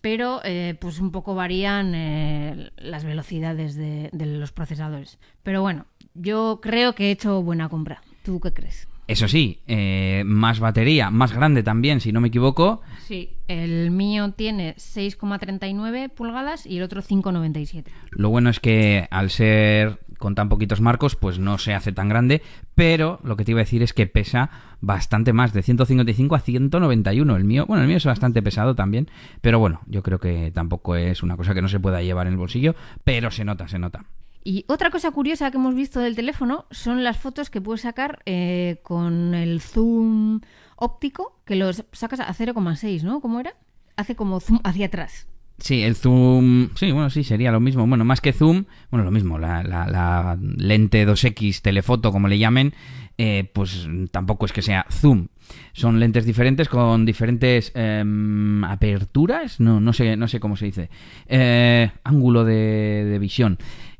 [0.00, 5.18] pero eh, pues un poco varían eh, las velocidades de, de los procesadores.
[5.42, 8.02] Pero bueno, yo creo que he hecho buena compra.
[8.24, 8.88] ¿Tú qué crees?
[9.08, 12.80] Eso sí, eh, más batería, más grande también, si no me equivoco.
[13.06, 17.84] Sí, el mío tiene 6,39 pulgadas y el otro 5,97.
[18.10, 22.08] Lo bueno es que al ser con tan poquitos marcos, pues no se hace tan
[22.08, 22.42] grande,
[22.74, 24.50] pero lo que te iba a decir es que pesa
[24.80, 27.36] bastante más, de 155 a 191.
[27.36, 29.08] El mío, bueno, el mío es bastante pesado también,
[29.40, 32.34] pero bueno, yo creo que tampoco es una cosa que no se pueda llevar en
[32.34, 32.74] el bolsillo,
[33.04, 34.04] pero se nota, se nota.
[34.44, 38.20] Y otra cosa curiosa que hemos visto del teléfono son las fotos que puedes sacar
[38.26, 40.40] eh, con el zoom
[40.76, 43.20] óptico, que los sacas a 0,6, ¿no?
[43.20, 43.54] ¿Cómo era?
[43.96, 45.26] Hace como zoom hacia atrás.
[45.58, 46.68] Sí, el zoom.
[46.74, 47.86] Sí, bueno, sí, sería lo mismo.
[47.86, 49.38] Bueno, más que zoom, bueno, lo mismo.
[49.38, 52.74] La, la- lente 2X telefoto, como le llamen,
[53.18, 55.28] eh, pues tampoco es que sea zoom.
[55.72, 59.58] Son lentes diferentes con diferentes em, aperturas.
[59.60, 60.90] No, no sé, no sé cómo se dice.
[61.26, 63.56] Eh, ángulo de visión.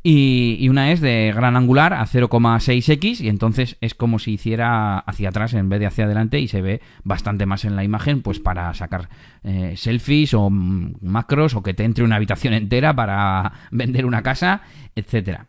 [0.09, 5.01] Y, y una es de gran angular a 0,6x y entonces es como si hiciera
[5.01, 8.23] hacia atrás en vez de hacia adelante y se ve bastante más en la imagen
[8.23, 9.09] pues para sacar
[9.43, 14.23] eh, selfies o mm, macros o que te entre una habitación entera para vender una
[14.23, 14.61] casa,
[14.95, 15.49] etcétera.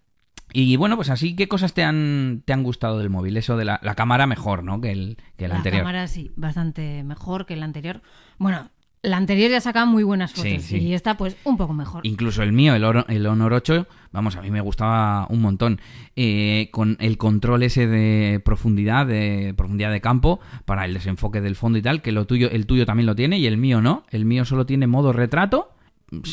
[0.53, 3.37] Y bueno, pues así, ¿qué cosas te han, te han gustado del móvil?
[3.37, 4.81] Eso de la, la cámara mejor, ¿no?
[4.81, 5.83] Que el, que el la anterior.
[5.83, 8.01] cámara sí, bastante mejor que la anterior.
[8.39, 8.71] Bueno,
[9.07, 10.77] la anterior ya sacaba muy buenas fotos Sí, sí.
[10.77, 12.05] y esta pues un poco mejor.
[12.05, 15.79] Incluso el mío, el, Oro- el Honor 8, vamos, a mí me gustaba un montón.
[16.15, 21.55] Eh, con el control ese de profundidad, de profundidad de campo, para el desenfoque del
[21.55, 24.03] fondo y tal, que lo tuyo, el tuyo también lo tiene y el mío no.
[24.09, 25.71] El mío solo tiene modo retrato.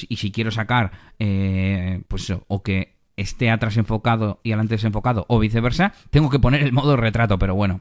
[0.08, 5.24] Y si quiero sacar, eh, pues eso, o que esté atrás enfocado y adelante desenfocado,
[5.28, 7.80] o viceversa, tengo que poner el modo retrato, pero bueno.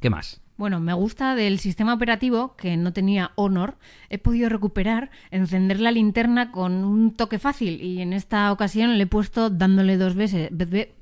[0.00, 0.40] ¿Qué más?
[0.56, 3.76] Bueno, me gusta del sistema operativo que no tenía Honor.
[4.08, 9.04] He podido recuperar, encender la linterna con un toque fácil y en esta ocasión le
[9.04, 10.94] he puesto dándole dos veces ve- ve-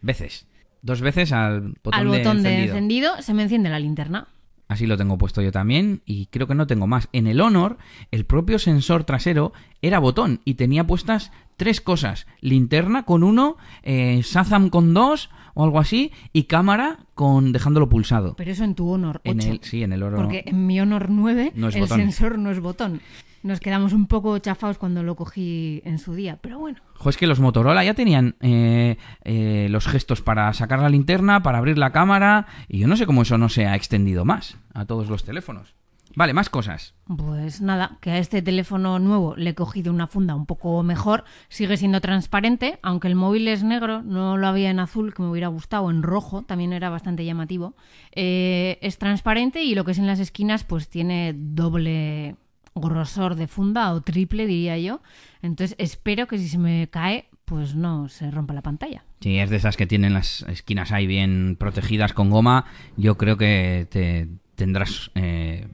[0.00, 0.46] Veces.
[0.82, 4.28] Dos veces al botón, al botón de encendido, se me enciende la linterna.
[4.68, 7.08] Así lo tengo puesto yo también y creo que no tengo más.
[7.12, 7.78] En el Honor,
[8.10, 12.26] el propio sensor trasero era botón y tenía puestas tres cosas.
[12.40, 18.34] Linterna con uno, eh, Shazam con dos o algo así y cámara con dejándolo pulsado.
[18.36, 19.30] Pero eso en tu Honor 8.
[19.30, 20.20] En el, sí, en el Honor.
[20.20, 21.98] Porque en mi Honor 9 No es el botón.
[21.98, 23.00] sensor no es botón.
[23.42, 26.78] Nos quedamos un poco chafados cuando lo cogí en su día, pero bueno.
[26.94, 31.42] Jo, es que los Motorola ya tenían eh, eh, los gestos para sacar la linterna,
[31.42, 34.58] para abrir la cámara y yo no sé cómo eso no se ha extendido más
[34.74, 35.74] a todos los teléfonos.
[36.16, 36.94] Vale, más cosas.
[37.14, 41.24] Pues nada, que a este teléfono nuevo le he cogido una funda un poco mejor.
[41.50, 45.28] Sigue siendo transparente, aunque el móvil es negro, no lo había en azul, que me
[45.28, 47.76] hubiera gustado, en rojo, también era bastante llamativo.
[48.12, 52.36] Eh, es transparente y lo que es en las esquinas, pues tiene doble
[52.74, 55.02] grosor de funda o triple, diría yo.
[55.42, 59.04] Entonces espero que si se me cae pues no se rompa la pantalla.
[59.20, 62.64] Si es de esas que tienen las esquinas ahí bien protegidas con goma,
[62.96, 65.68] yo creo que te tendrás eh,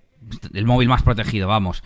[0.53, 1.83] el móvil más protegido, vamos.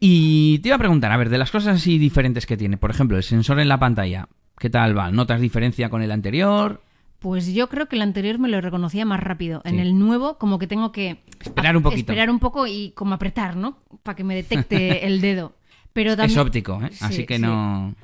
[0.00, 2.90] Y te iba a preguntar, a ver, de las cosas así diferentes que tiene, por
[2.90, 5.10] ejemplo, el sensor en la pantalla, ¿qué tal va?
[5.10, 6.82] ¿Notas diferencia con el anterior?
[7.18, 9.60] Pues yo creo que el anterior me lo reconocía más rápido.
[9.64, 12.12] En el nuevo, como que tengo que Esperar un poquito.
[12.12, 13.78] Esperar un poco y como apretar, ¿no?
[14.04, 15.54] Para que me detecte el dedo.
[15.92, 16.38] Pero también...
[16.38, 16.90] Es óptico, ¿eh?
[16.92, 17.42] Sí, Así que sí.
[17.42, 17.94] no...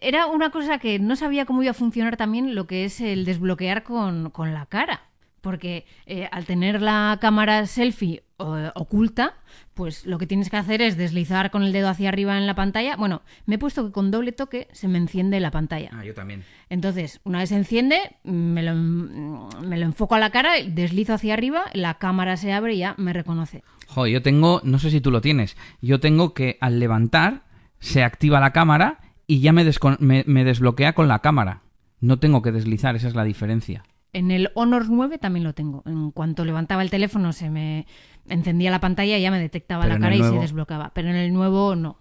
[0.00, 3.24] Era una cosa que no sabía cómo iba a funcionar también lo que es el
[3.24, 5.02] desbloquear con, con la cara.
[5.40, 9.34] Porque eh, al tener la cámara selfie eh, oculta,
[9.74, 12.54] pues lo que tienes que hacer es deslizar con el dedo hacia arriba en la
[12.54, 12.96] pantalla.
[12.96, 15.90] Bueno, me he puesto que con doble toque se me enciende la pantalla.
[15.94, 16.44] Ah, yo también.
[16.68, 21.32] Entonces, una vez se enciende, me lo, me lo enfoco a la cara, deslizo hacia
[21.34, 23.62] arriba, la cámara se abre y ya me reconoce.
[23.86, 27.42] Jo, yo tengo, no sé si tú lo tienes, yo tengo que al levantar
[27.78, 31.62] se activa la cámara y ya me, descon- me, me desbloquea con la cámara.
[32.00, 33.82] No tengo que deslizar, esa es la diferencia.
[34.12, 35.82] En el Honor 9 también lo tengo.
[35.86, 37.86] En cuanto levantaba el teléfono se me
[38.28, 40.90] encendía la pantalla y ya me detectaba Pero la cara y se desbloqueaba.
[40.94, 41.98] Pero en el nuevo no.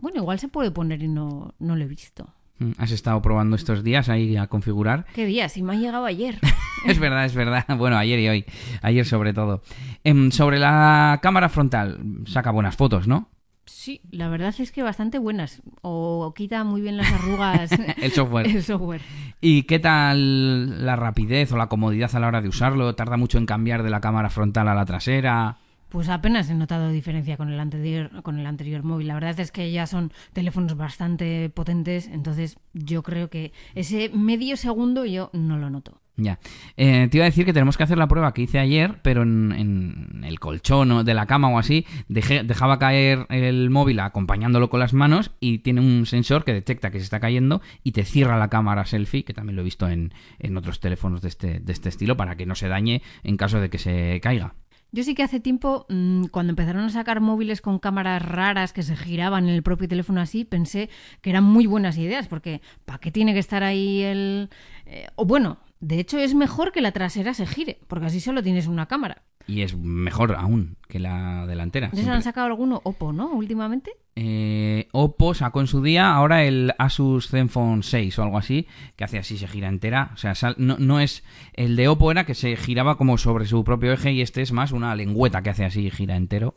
[0.00, 2.28] Bueno, igual se puede poner y no, no lo he visto.
[2.58, 5.06] Mm, Has estado probando estos días ahí a configurar.
[5.14, 5.48] ¿Qué día?
[5.48, 6.38] Si me ha llegado ayer.
[6.86, 7.64] Es verdad, es verdad.
[7.78, 8.44] Bueno, ayer y hoy.
[8.80, 9.62] Ayer sobre todo.
[10.04, 13.28] Em, sobre la cámara frontal, saca buenas fotos, ¿no?
[13.66, 15.60] Sí, la verdad es que bastante buenas.
[15.82, 18.46] O quita muy bien las arrugas El software.
[18.56, 19.02] el software.
[19.40, 22.94] ¿Y qué tal la rapidez o la comodidad a la hora de usarlo?
[22.94, 25.58] ¿Tarda mucho en cambiar de la cámara frontal a la trasera?
[25.88, 29.08] Pues apenas he notado diferencia con el anterior, con el anterior móvil.
[29.08, 34.56] La verdad es que ya son teléfonos bastante potentes, entonces yo creo que ese medio
[34.56, 36.00] segundo yo no lo noto.
[36.18, 36.38] Ya.
[36.78, 39.22] Eh, te iba a decir que tenemos que hacer la prueba que hice ayer, pero
[39.22, 44.70] en, en el colchón o de la cama o así, dejaba caer el móvil acompañándolo
[44.70, 48.04] con las manos y tiene un sensor que detecta que se está cayendo y te
[48.04, 51.60] cierra la cámara selfie, que también lo he visto en, en otros teléfonos de este,
[51.60, 54.54] de este estilo, para que no se dañe en caso de que se caiga.
[54.92, 58.82] Yo sí que hace tiempo, mm, cuando empezaron a sacar móviles con cámaras raras que
[58.82, 60.88] se giraban en el propio teléfono así, pensé
[61.20, 64.48] que eran muy buenas ideas, porque ¿para qué tiene que estar ahí el...
[64.86, 68.42] eh, o bueno, de hecho es mejor que la trasera se gire, porque así solo
[68.42, 69.22] tienes una cámara.
[69.48, 71.90] Y es mejor aún que la delantera.
[71.92, 73.28] ¿Ya se han sacado alguno Oppo, no?
[73.30, 73.92] Últimamente.
[74.16, 79.04] Eh, Oppo sacó en su día ahora el Asus Zenfone 6 o algo así, que
[79.04, 80.10] hace así, se gira entera.
[80.14, 81.22] O sea, sal- no, no es.
[81.52, 84.50] El de Oppo era que se giraba como sobre su propio eje y este es
[84.50, 86.56] más una lengüeta que hace así, gira entero.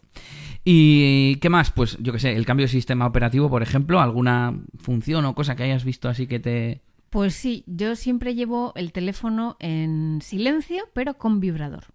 [0.65, 1.71] ¿Y qué más?
[1.71, 5.55] Pues yo que sé, el cambio de sistema operativo, por ejemplo, alguna función o cosa
[5.55, 6.81] que hayas visto así que te.
[7.09, 11.85] Pues sí, yo siempre llevo el teléfono en silencio, pero con vibrador.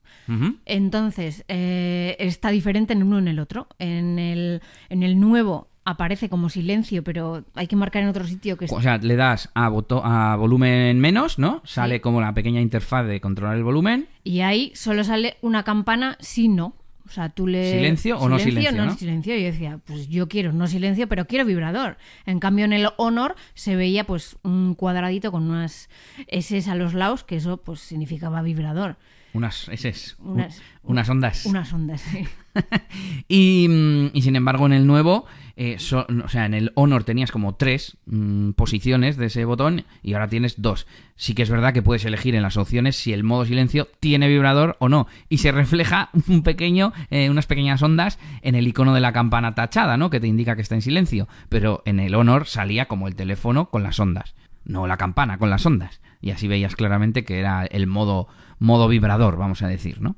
[0.64, 3.68] Entonces, eh, está diferente en uno en el otro.
[3.79, 8.57] En el, en el nuevo aparece como silencio, pero hay que marcar en otro sitio
[8.57, 11.61] que O sea, le das a, a volumen menos, ¿no?
[11.64, 12.00] Sale Sí.
[12.00, 14.09] como la pequeña interfaz de controlar el volumen.
[14.24, 16.74] Y ahí solo sale una campana si no.
[17.06, 17.70] O sea, tú le...
[17.72, 18.96] ¿Silencio o no silencio, No, no?
[18.96, 19.36] silencio.
[19.36, 21.98] Y yo decía, pues yo quiero no silencio, pero quiero vibrador.
[22.24, 25.90] En cambio, en el Honor se veía pues un cuadradito con unas
[26.28, 28.96] S a los lados, que eso pues significaba vibrador.
[29.34, 29.72] Unas, u-
[30.22, 31.44] Unas- unas ondas.
[31.46, 32.24] Unas ondas, sí.
[33.28, 37.30] y, mm, y sin embargo, en el nuevo, eh, o sea, en el Honor tenías
[37.30, 40.86] como tres mm, posiciones de ese botón y ahora tienes dos.
[41.16, 44.28] Sí que es verdad que puedes elegir en las opciones si el modo silencio tiene
[44.28, 45.06] vibrador o no.
[45.28, 49.54] Y se refleja un pequeño, eh, unas pequeñas ondas en el icono de la campana
[49.54, 50.10] tachada, ¿no?
[50.10, 51.28] Que te indica que está en silencio.
[51.48, 54.34] Pero en el Honor salía como el teléfono con las ondas.
[54.64, 56.00] No la campana, con las ondas.
[56.20, 60.16] Y así veías claramente que era el modo, modo vibrador, vamos a decir, ¿no?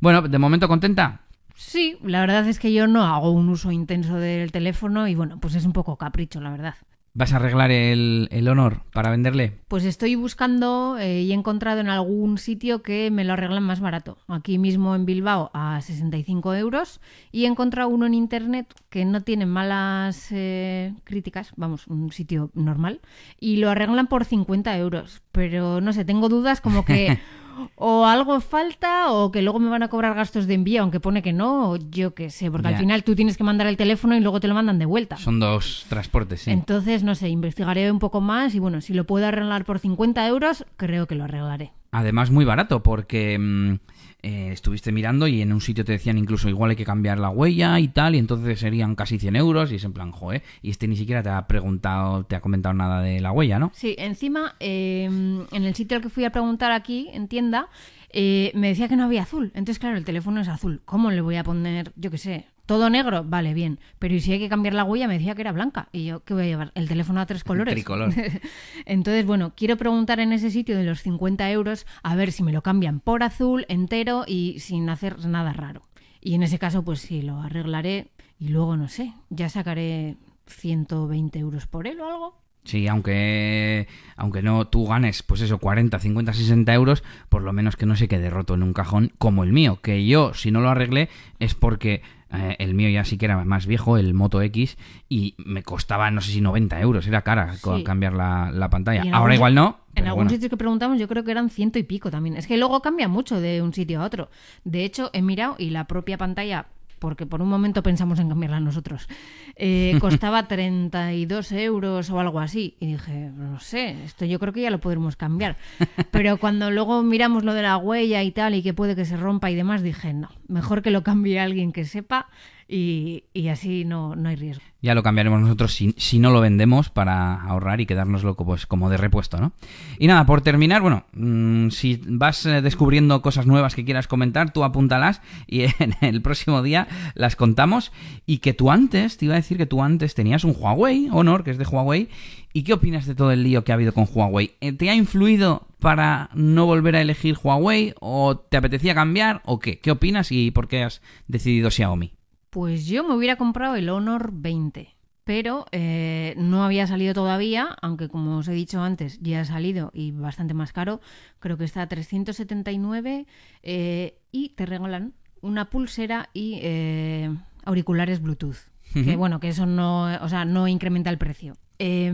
[0.00, 1.20] Bueno, de momento contenta.
[1.60, 5.38] Sí, la verdad es que yo no hago un uso intenso del teléfono y bueno,
[5.38, 6.74] pues es un poco capricho, la verdad.
[7.12, 9.58] ¿Vas a arreglar el, el honor para venderle?
[9.68, 13.80] Pues estoy buscando eh, y he encontrado en algún sitio que me lo arreglan más
[13.80, 14.16] barato.
[14.26, 19.20] Aquí mismo en Bilbao a 65 euros y he encontrado uno en internet que no
[19.20, 23.00] tiene malas eh, críticas, vamos, un sitio normal,
[23.38, 25.20] y lo arreglan por 50 euros.
[25.30, 27.18] Pero no sé, tengo dudas como que
[27.76, 31.22] o algo falta o que luego me van a cobrar gastos de envío, aunque pone
[31.22, 34.16] que no, o yo qué sé, porque al final tú tienes que mandar el teléfono
[34.16, 35.16] y luego te lo mandan de vuelta.
[35.16, 36.50] Son dos transportes, sí.
[36.50, 40.26] Entonces, no sé, investigaré un poco más y bueno, si lo puedo arreglar por 50
[40.26, 41.72] euros, creo que lo arreglaré.
[41.92, 43.74] Además, muy barato, porque mm,
[44.22, 47.30] eh, estuviste mirando y en un sitio te decían incluso igual hay que cambiar la
[47.30, 50.70] huella y tal, y entonces serían casi 100 euros, y es en plan, joder, y
[50.70, 53.70] este ni siquiera te ha preguntado, te ha comentado nada de la huella, ¿no?
[53.74, 57.68] Sí, encima, eh, en el sitio al que fui a preguntar aquí, en tienda,
[58.12, 59.52] eh, me decía que no había azul.
[59.54, 60.82] Entonces, claro, el teléfono es azul.
[60.84, 63.80] ¿Cómo le voy a poner, yo qué sé, todo negro, vale, bien.
[63.98, 65.08] Pero ¿y si hay que cambiar la huella?
[65.08, 65.88] Me decía que era blanca.
[65.90, 66.70] Y yo, ¿qué voy a llevar?
[66.76, 67.74] El teléfono a tres colores.
[67.74, 68.14] Tricolor.
[68.86, 72.52] Entonces, bueno, quiero preguntar en ese sitio de los 50 euros a ver si me
[72.52, 75.82] lo cambian por azul, entero y sin hacer nada raro.
[76.20, 80.14] Y en ese caso, pues sí, lo arreglaré y luego, no sé, ya sacaré
[80.46, 82.40] 120 euros por él o algo.
[82.62, 87.74] Sí, aunque, aunque no tú ganes, pues eso, 40, 50, 60 euros, por lo menos
[87.74, 90.60] que no se quede roto en un cajón como el mío, que yo, si no
[90.60, 94.40] lo arreglé, es porque eh, el mío ya sí que era más viejo, el Moto
[94.42, 94.76] X,
[95.08, 97.84] y me costaba, no sé si 90 euros, era cara Sí.
[97.84, 99.02] cambiar la, la pantalla.
[99.02, 99.80] Ahora algún- igual no.
[99.96, 100.30] En algún bueno.
[100.30, 102.36] sitio que preguntamos yo creo que eran ciento y pico también.
[102.36, 104.30] Es que luego cambia mucho de un sitio a otro.
[104.64, 106.66] De hecho, he mirado y la propia pantalla,
[107.00, 109.08] porque por un momento pensamos en cambiarla nosotros,
[109.56, 112.76] eh, costaba 32 euros o algo así.
[112.78, 115.56] Y dije, no sé, esto yo creo que ya lo podremos cambiar.
[116.12, 119.16] Pero cuando luego miramos lo de la huella y tal y que puede que se
[119.16, 122.28] rompa y demás, dije, no, mejor que lo cambie alguien que sepa
[122.70, 124.62] y, así no, no hay riesgo.
[124.80, 128.88] Ya lo cambiaremos nosotros si, si no lo vendemos para ahorrar y quedárnoslo pues, como
[128.88, 129.52] de repuesto, ¿no?
[129.98, 134.52] Y nada, por terminar, bueno, mm, si vas eh, descubriendo cosas nuevas que quieras comentar,
[134.52, 137.92] tú apúntalas y en el próximo día las contamos.
[138.24, 141.42] Y que tú antes, te iba a decir que tú antes tenías un Huawei Honor,
[141.42, 142.08] que es de Huawei.
[142.52, 144.52] ¿Y qué opinas de todo el lío que ha habido con Huawei?
[144.60, 149.58] Eh, ¿Te ha influido para no volver a elegir Huawei o te apetecía cambiar o
[149.58, 149.80] qué?
[149.80, 152.19] ¿Qué opinas y por qué has decidido Xiaomi?
[152.50, 158.08] Pues yo me hubiera comprado el Honor 20, pero eh, no había salido todavía, aunque
[158.08, 161.00] como os he dicho antes, ya ha salido y bastante más caro.
[161.38, 163.26] Creo que está a 379
[163.62, 167.34] eh, y te regalan una pulsera y eh,
[167.64, 168.56] auriculares Bluetooth.
[168.92, 171.54] Que bueno, que eso no, o sea, no incrementa el precio.
[171.78, 172.06] Eh,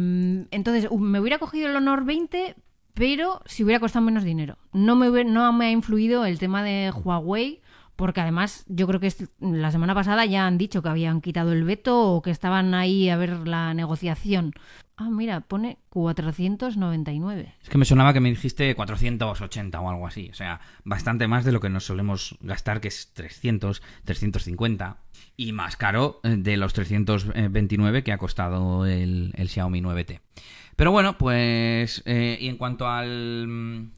[0.51, 2.55] entonces, me hubiera cogido el Honor 20,
[2.93, 4.59] pero si hubiera costado menos dinero.
[4.75, 7.63] No me, hubiera- no me ha influido el tema de Huawei,
[7.97, 11.65] porque además yo creo que la semana pasada ya han dicho que habían quitado el
[11.65, 14.53] veto o que estaban ahí a ver la negociación.
[14.99, 17.55] Ah, mira, pone 499.
[17.63, 20.31] Es que me sonaba que me dijiste 480 o algo así.
[20.31, 24.97] O sea, bastante más de lo que nos solemos gastar, que es 300, 350.
[25.37, 30.21] Y más caro eh, de los 329 que ha costado el, el Xiaomi 9T.
[30.77, 32.03] Pero bueno, pues...
[32.07, 33.91] eh, y en cuanto al...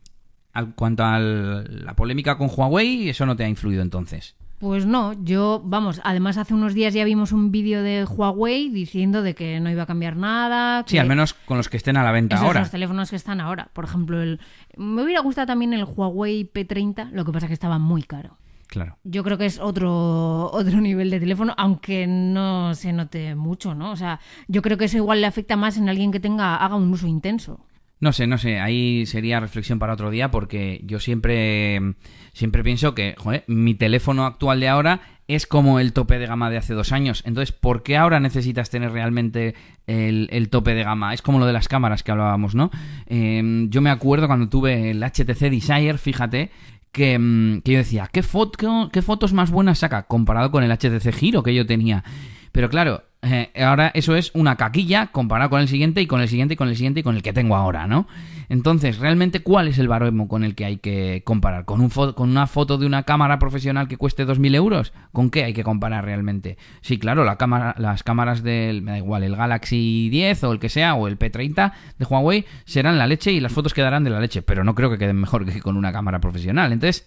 [0.52, 4.34] al cuanto a la polémica con Huawei, eso no te ha influido entonces.
[4.58, 9.22] Pues no, yo, vamos, además hace unos días ya vimos un vídeo de Huawei diciendo
[9.22, 10.82] de que no iba a cambiar nada.
[10.86, 12.60] Sí, al menos con los que estén a la venta Esos ahora.
[12.60, 13.70] los teléfonos que están ahora.
[13.72, 14.40] Por ejemplo, el...
[14.76, 18.36] me hubiera gustado también el Huawei P30, lo que pasa es que estaba muy caro.
[18.66, 18.98] Claro.
[19.04, 23.92] Yo creo que es otro, otro nivel de teléfono, aunque no se note mucho, ¿no?
[23.92, 26.74] O sea, yo creo que eso igual le afecta más en alguien que tenga, haga
[26.74, 27.60] un uso intenso.
[28.00, 31.94] No sé, no sé, ahí sería reflexión para otro día porque yo siempre,
[32.32, 36.48] siempre pienso que, joder, mi teléfono actual de ahora es como el tope de gama
[36.48, 37.22] de hace dos años.
[37.26, 39.54] Entonces, ¿por qué ahora necesitas tener realmente
[39.86, 41.12] el, tope de gama?
[41.12, 42.70] Es como lo de las cámaras que hablábamos, ¿no?
[43.06, 46.50] Eh, yo me acuerdo cuando tuve el HTC Desire, fíjate,
[46.92, 50.70] que, mm, que yo decía, ¿qué, foto, ¿qué fotos más buenas saca comparado con el
[50.70, 52.04] HTC Giro que yo tenía?
[52.52, 56.28] Pero claro, eh, ahora eso es una caquilla comparado con el siguiente y con el
[56.28, 58.06] siguiente y con el siguiente y con el que tengo ahora, ¿no?
[58.50, 61.66] Entonces, realmente, ¿cuál es el baremo con el que hay que comparar?
[61.66, 64.94] ¿Con, un fo- ¿Con una foto de una cámara profesional que cueste 2.000 euros?
[65.12, 66.56] ¿Con qué hay que comparar realmente?
[66.80, 70.60] Sí, claro, la cámara, las cámaras del, me da igual, el Galaxy 10 o el
[70.60, 74.10] que sea, o el P30 de Huawei, serán la leche y las fotos quedarán de
[74.10, 76.72] la leche, pero no creo que queden mejor que con una cámara profesional.
[76.72, 77.04] Entonces,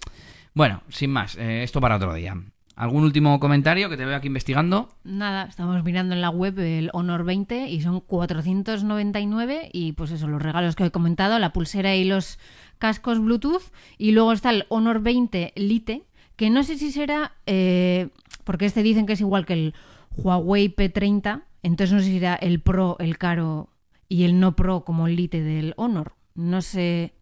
[0.53, 2.35] bueno, sin más, eh, esto para otro día.
[2.75, 4.89] ¿Algún último comentario que te veo aquí investigando?
[5.03, 10.27] Nada, estamos mirando en la web el Honor 20 y son 499 y pues eso,
[10.27, 12.39] los regalos que he comentado, la pulsera y los
[12.79, 13.61] cascos Bluetooth
[13.97, 16.03] y luego está el Honor 20 Lite,
[16.35, 18.09] que no sé si será, eh,
[18.43, 19.73] porque este dicen que es igual que el
[20.15, 23.69] Huawei P30, entonces no sé si será el Pro, el caro
[24.09, 26.13] y el no Pro como el Lite del Honor.
[26.35, 27.13] No sé,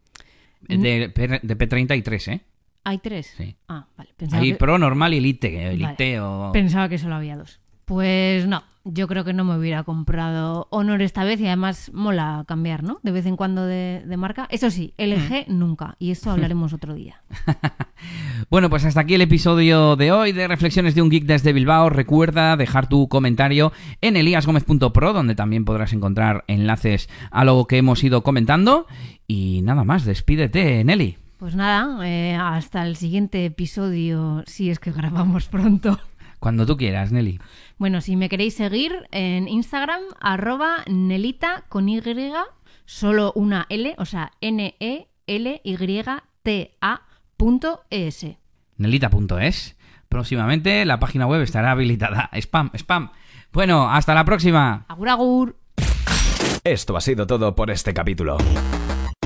[0.62, 2.42] De, P- de P33, ¿eh?
[2.84, 3.34] ¿Hay tres?
[3.38, 3.56] Sí.
[3.68, 4.12] Ah, vale.
[4.18, 5.72] Pensaba Hay que- Pro, normal y Elite.
[5.74, 6.22] Elite Vale.
[6.22, 6.52] o...
[6.52, 7.60] Pensaba que solo había dos.
[7.86, 12.44] Pues no, yo creo que no me hubiera comprado Honor esta vez y además mola
[12.48, 13.00] cambiar, ¿no?
[13.02, 14.48] De vez en cuando de, de marca.
[14.52, 15.96] Eso sí, LG nunca.
[15.98, 17.24] Y esto hablaremos otro día.
[18.50, 21.89] Bueno, pues hasta aquí el episodio de hoy de Reflexiones de un Geek desde Bilbao.
[21.89, 28.04] Recuerda dejar tu comentario en eliasgomez.pro, donde también podrás encontrar enlaces a lo que hemos
[28.04, 28.88] ido comentando.
[29.28, 31.17] Y nada más, despídete, Nelly.
[31.40, 35.98] Pues nada, eh, hasta el siguiente episodio, si es que grabamos pronto.
[36.40, 37.40] Cuando tú quieras, Nelly.
[37.77, 42.02] Bueno, si me queréis seguir en Instagram, arroba Nelita con Y,
[42.83, 45.02] solo una L, o sea, N-E-L-Y-T-A
[47.37, 48.37] punto E S.
[48.75, 49.77] Nelita.es.
[50.10, 52.29] Próximamente la página web estará habilitada.
[52.33, 53.12] Spam, spam.
[53.54, 54.83] Bueno, hasta la próxima.
[54.90, 55.56] Agur, agur.
[56.65, 58.37] Esto ha sido todo por este capítulo.